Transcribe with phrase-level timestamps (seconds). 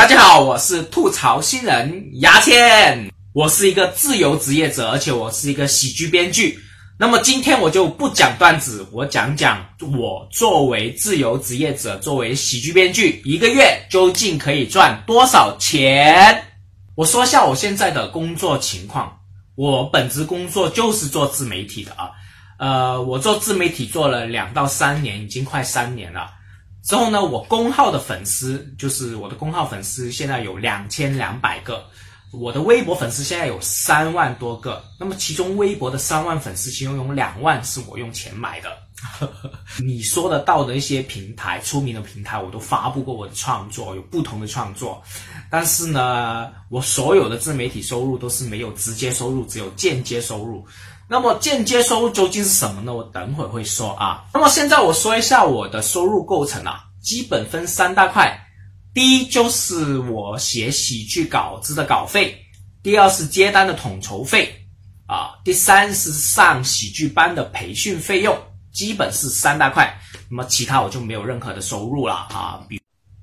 [0.00, 6.58] 大家好，我是吐槽新人牙签，我是一个自由职业者，而且我是一个喜剧编剧。
[6.98, 16.44] 那么今天我就不讲段子，我讲讲我作为自由职业者，作为喜剧编剧，一个月究竟可以赚多少钱？
[16.94, 19.14] 我说一下我现在的工作情况。
[19.54, 22.08] 我本职工作就是做自媒体的啊，
[22.58, 26.39] 呃，我做自媒体做了两到三年，已经快三年了。
[26.82, 31.84] 之后呢，我公号的粉丝就是我的公号粉丝现在有两千两百个，
[32.32, 34.82] 我的微博粉丝现在有三万多个。
[34.98, 38.70] 那么其中微博的三万粉丝，其中有两万是我用钱买的。
[39.82, 45.02] 你说得到的一些平台，出名的平台，我都发布过我的创作，有不同的创作。
[45.50, 50.66] 但是呢，我所有的自媒体收入都是没有直接收入，只有间接收入。
[51.08, 52.94] 那么间接收入究竟是什么呢？
[52.94, 54.24] 我等会会说啊。
[54.32, 58.46] 那么现在我说一下我的收入构成啊，基本分三大块。
[58.94, 62.36] 第一就是我写喜剧稿子的稿费，
[62.82, 64.52] 第二是接单的统筹费
[65.06, 68.36] 啊，第三是上喜剧班的培训费用，
[68.72, 69.92] 基本是三大块。
[70.28, 72.64] 那么其他我就没有任何的收入了啊。
[72.68, 72.80] 比，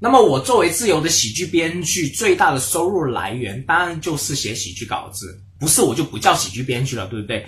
[0.00, 5.40] 那么我作为自由的喜剧编剧，最大的收入来源当然就是写喜剧稿子。
[5.60, 7.44] 不是我就不叫喜剧编剧了，对不对？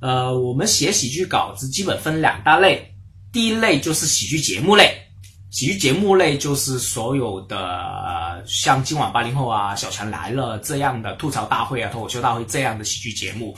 [0.00, 2.88] 呃，我们写喜剧稿子基本分两大类，
[3.32, 4.96] 第一类就是喜剧节目类，
[5.50, 13.56] 喜剧节目类就是所有的像今晚八零后啊、小强来了这样的吐槽大会啊、脱口秀大会这样的喜剧节目，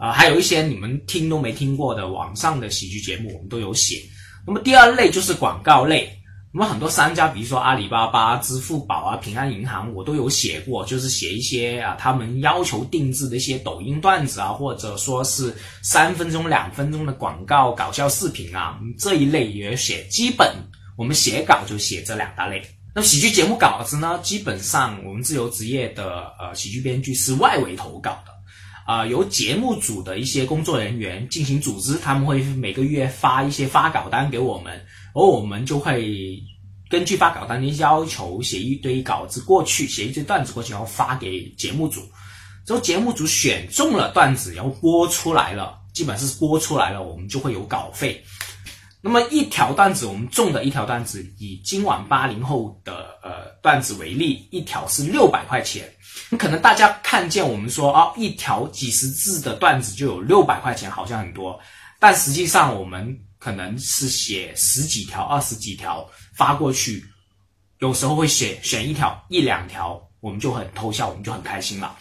[0.00, 4.02] 啊，还有一些你们听都没听过的网上的喜剧节目，我们都有写。
[4.46, 6.16] 那么第二类就是广告类。
[6.52, 20.04] 那么很多商家，比如说阿里巴巴、支付宝啊、平安银行，我都有写过，就是写一些啊，他们要求定制的一些抖音段子啊，或者说是三分钟、两分钟的广告搞笑视频啊，这一类也写。
[20.08, 20.52] 基本
[20.98, 22.60] 我们写稿就写这两大类。
[22.92, 28.18] 那喜剧节目稿子呢，基本上我们自由职业的呃喜剧编剧是外围投稿，
[28.90, 34.84] 啊，由节目组的一些工作人员进行组织，他们会每个月发一些发稿单给我们。
[35.14, 36.36] 而我们就会
[36.88, 42.00] 根据发稿单的要求写一堆稿子过去，写一堆段子过去，然后发给节目组。
[42.66, 48.20] 之后节目组选中了段子，然后播出来了，基本是播出来了，我们就会有稿费。
[49.00, 55.92] 那么一条段子，我们中的一条段子，以今晚八零后的呃段子为例，一条是六百块钱。
[56.38, 61.58] 可能大家看见我们说哦，一条几十字的段子就有六百块钱，好像很多，
[61.98, 63.18] 但实际上我们。
[63.40, 67.02] 可能是写十几条、二十几条发过去，
[67.78, 71.96] 有时候会写选一条、一两条，我们就很偷笑，我们就很开心了。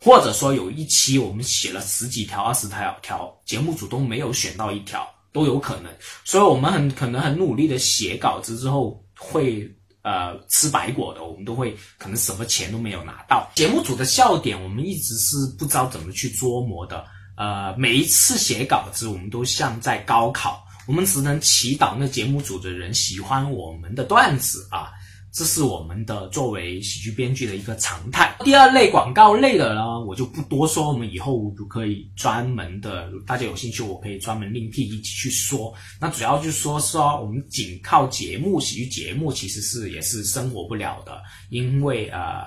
[0.00, 5.92] 或者说有一期我们写了十几条、二十条条，节目组都没有选到一条，都有可能。
[6.24, 13.50] 所以我们很可能很努力的写稿子之后，会呃吃白果的，我们都会可能什么钱都没有拿到。
[13.54, 17.04] 节目组的笑点，我们一直是不知道怎么去琢磨的。
[17.36, 20.64] 呃，每一次写稿子，我们都像在高考。
[20.86, 24.92] 我们只能祈祷那节目组的人喜欢我们的段子啊，
[25.34, 28.36] 这是我们的作为喜剧编剧的一个常态。
[28.44, 35.74] 第二类广告类的呢，我就不多说，我们以后就可以专门的，大家有兴趣，我可以专门另辟一起去说。
[36.00, 41.20] 那主要就是说说我们仅靠节目喜剧节目其实是也是生活不了的，
[41.50, 42.44] 因为呃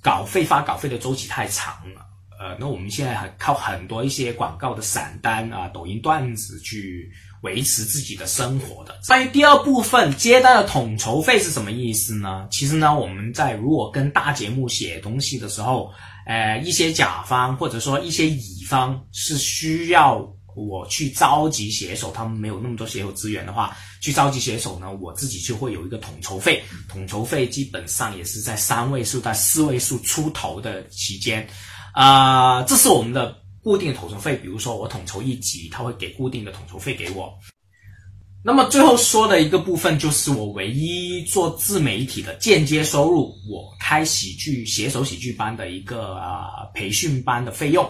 [0.00, 2.07] 稿费发稿费的周期太长了。
[2.38, 7.10] 呃，那我们现在还靠很多一些广告的散单啊、抖音段子去
[7.42, 8.96] 维持自己的生活的。
[9.06, 12.46] 关于第二部分接单的统筹费是什么意思呢？
[12.50, 15.90] 其实呢，我们在如果跟大节目写东西的时候，
[16.26, 20.18] 呃，一些甲方或者说一些乙方是需要
[20.66, 26.62] 我去召集写手，他们没有那么多写手资源的话，去召集写手呢，我自己就会有一个统筹费。
[26.88, 31.46] 统筹费基本上也是在三位数到四位数出头的期间。
[31.92, 34.36] 啊，这是我们的固定统筹费。
[34.36, 37.32] 比如说，我统筹一集，他会给固定的统筹费给我。
[38.44, 47.84] 那么最后说的一个部分，就是我唯一做自媒体的间接收入，我开喜剧写手喜剧班的一个啊培训班的费用。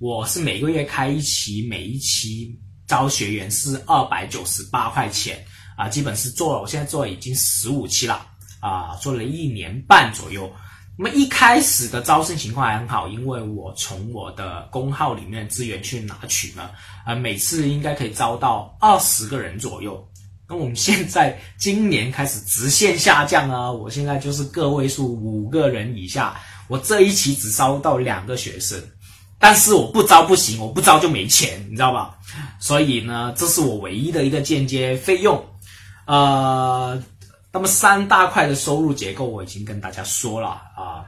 [0.00, 5.44] 我是每个月开一期，每一期招学员是二百九十八块钱
[5.76, 8.26] 啊，基本是做了，我现在做了已经十五期了
[8.60, 10.50] 啊，做了一年半左右。
[10.96, 16.70] 那么一开始的招生情况还很好，因为我从我的公号里面资源去拿取呢，
[17.04, 20.02] 呃，每次应该可以招到二十个人左右。
[20.48, 28.82] 那我们现在今年开始直线下降啊，我现在就是个位数五个人以下，我这一期只招到两个学生，
[29.40, 32.14] 但是我不招不行，我不招就没钱，你知道吧？
[32.60, 35.44] 所以呢，这是我唯一的一个间接费用，
[36.06, 37.02] 呃。
[37.52, 41.02] 那么三大块的收入结构我已经跟大家说了啊，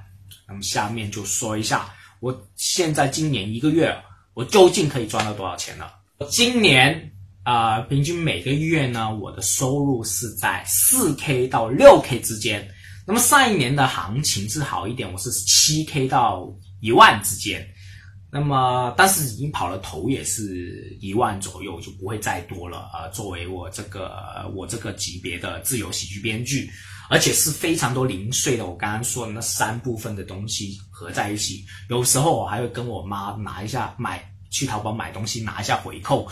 [0.48, 1.88] 那么下面就说一下，
[2.18, 3.96] 我现在今年一个月
[4.34, 5.84] 我究竟可以赚到多少钱呢？
[6.28, 7.12] 今年
[7.44, 12.68] 啊，平均每个月呢，我的收入是在四 K 到六 K 之间。
[13.06, 17.64] 那么上一年的行情是好一点，我是七 K 到一万之间。
[18.34, 23.06] 那么，但是已经跑了头，也是一万左右，就不会再多了啊。
[23.12, 24.10] 作为我这个
[24.54, 26.70] 我这个级别的自由喜剧编剧，
[27.10, 28.64] 而且是非常多零碎的。
[28.64, 36.26] 我刚刚说的那三部分的东西合在一起，有时候我还会跟我妈拿一下买去淘宝买东西拿一下回扣，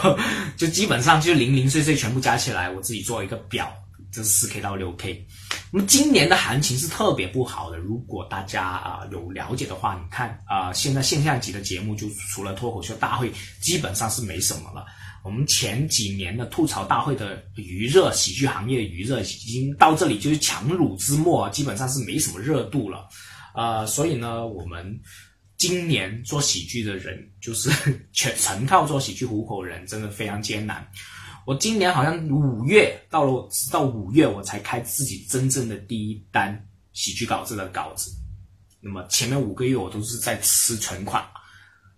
[0.58, 3.72] 就基本上就零零碎碎全部加起来，我自己做一个表，
[4.12, 5.26] 这是四 K 到六 K。
[5.70, 7.76] 那么今年的行情是特别不好的。
[7.76, 13.30] 如果大家啊有了解的话，你看啊，现在现象级的节目就除了脱口秀大会，
[13.60, 14.86] 基本上是没什么了。
[15.24, 23.06] 我们前几年的吐槽大会的余热，喜剧行业的余热已经到这里就是强弩之末，基本上是没什么热度了。
[23.54, 24.98] 呃，所以呢，我们
[25.58, 27.68] 今年做喜剧的人，就是
[28.14, 30.86] 全纯靠做喜剧糊口人，真的非常艰难。
[31.48, 38.10] 我今年好像五月到了，直到五月我才开自己真正的第一单喜剧稿子的稿子。
[38.82, 41.26] 那么前面五个月我都是在吃存款，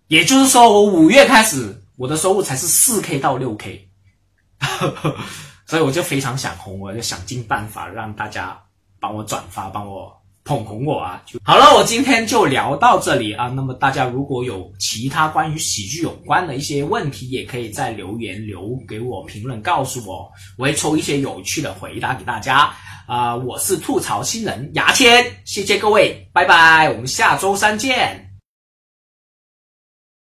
[0.07, 3.89] 也就是说我五月开始我的收入才是四 K 到六 K，
[5.67, 8.57] 所以我就非常想红，我就想尽办法让大家
[9.01, 10.20] 帮我转发，帮我。
[10.51, 11.23] 捧红我啊！
[11.25, 13.47] 就好了，我今天就聊到这里啊。
[13.47, 22.69] 那么大家如果有其他关于喜剧有关的一些问题，也可以在留言留给我评论，告诉我，我会抽一些有趣的回答给大家
[23.07, 23.33] 啊。
[23.33, 28.30] 我是吐槽新人牙签，谢谢各位，拜拜，我们下周三见。